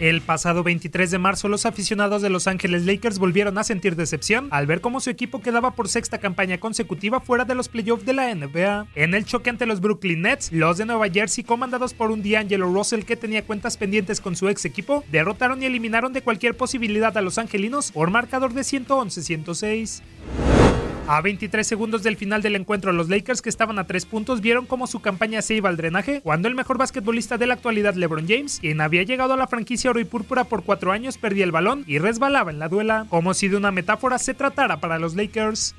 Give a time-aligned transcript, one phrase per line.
[0.00, 4.46] El pasado 23 de marzo, los aficionados de Los Ángeles Lakers volvieron a sentir decepción
[4.52, 8.12] al ver cómo su equipo quedaba por sexta campaña consecutiva fuera de los playoffs de
[8.12, 8.86] la NBA.
[8.94, 12.72] En el choque ante los Brooklyn Nets, los de Nueva Jersey, comandados por un D'Angelo
[12.72, 17.16] Russell que tenía cuentas pendientes con su ex equipo, derrotaron y eliminaron de cualquier posibilidad
[17.18, 20.02] a los angelinos por marcador de 111-106.
[21.10, 24.66] A 23 segundos del final del encuentro, los Lakers, que estaban a 3 puntos, vieron
[24.66, 28.28] cómo su campaña se iba al drenaje cuando el mejor basquetbolista de la actualidad, LeBron
[28.28, 31.50] James, quien había llegado a la franquicia oro y púrpura por 4 años, perdía el
[31.50, 35.16] balón y resbalaba en la duela, como si de una metáfora se tratara para los
[35.16, 35.74] Lakers.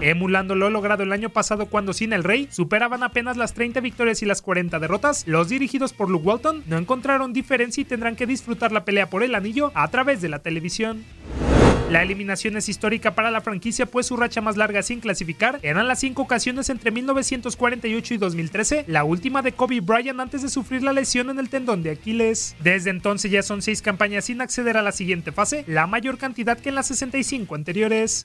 [0.00, 4.22] Emulando lo logrado el año pasado cuando sin el Rey superaban apenas las 30 victorias
[4.22, 8.26] y las 40 derrotas, los dirigidos por Luke Walton no encontraron diferencia y tendrán que
[8.26, 11.04] disfrutar la pelea por el anillo a través de la televisión.
[11.90, 15.88] La eliminación es histórica para la franquicia, pues su racha más larga sin clasificar eran
[15.88, 20.84] las cinco ocasiones entre 1948 y 2013, la última de Kobe Bryant antes de sufrir
[20.84, 22.54] la lesión en el tendón de Aquiles.
[22.62, 26.56] Desde entonces ya son seis campañas sin acceder a la siguiente fase, la mayor cantidad
[26.56, 28.22] que en las 65 anteriores.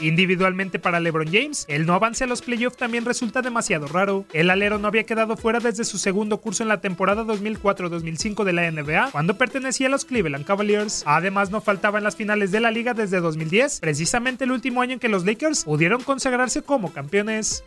[0.00, 4.24] Individualmente para LeBron James, el no avance a los playoffs también resulta demasiado raro.
[4.32, 8.52] El alero no había quedado fuera desde su segundo curso en la temporada 2004-2005 de
[8.52, 11.04] la NBA, cuando pertenecía a los Cleveland Cavaliers.
[11.06, 14.94] Además, no faltaba en las finales de la liga desde 2010, precisamente el último año
[14.94, 17.64] en que los Lakers pudieron consagrarse como campeones.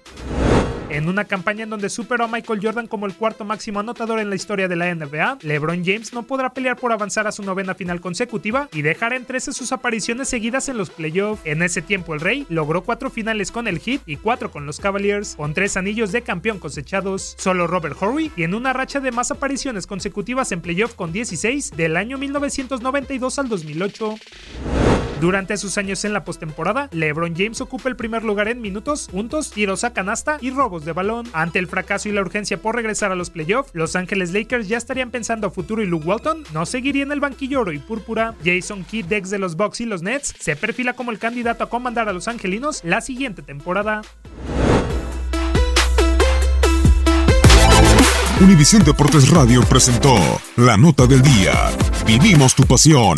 [0.90, 4.30] En una campaña en donde superó a Michael Jordan como el cuarto máximo anotador en
[4.30, 7.76] la historia de la NBA, LeBron James no podrá pelear por avanzar a su novena
[7.76, 11.42] final consecutiva y dejar en 13 sus apariciones seguidas en los playoffs.
[11.44, 14.80] En ese tiempo el Rey logró cuatro finales con el Heat y cuatro con los
[14.80, 17.36] Cavaliers, con tres anillos de campeón cosechados.
[17.38, 21.98] Solo Robert Horry tiene una racha de más apariciones consecutivas en playoff con 16 del
[21.98, 24.16] año 1992 al 2008.
[25.20, 29.50] Durante sus años en la postemporada, LeBron James ocupa el primer lugar en minutos, puntos,
[29.50, 31.28] tiros a canasta y robos de balón.
[31.34, 34.78] Ante el fracaso y la urgencia por regresar a los playoffs, Los Ángeles Lakers ya
[34.78, 38.36] estarían pensando a futuro y Luke Walton no seguiría en el banquillo oro y púrpura.
[38.46, 41.70] Jason Kidd, ex de los Bucks y los Nets, se perfila como el candidato a
[41.70, 44.02] comandar a los angelinos la siguiente temporada.
[48.40, 50.16] Univisión Deportes Radio presentó
[50.58, 51.54] La Nota del Día.
[52.06, 53.18] Vivimos tu pasión.